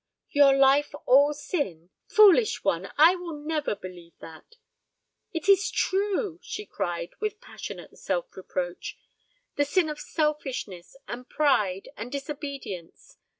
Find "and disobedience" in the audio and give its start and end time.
11.95-13.17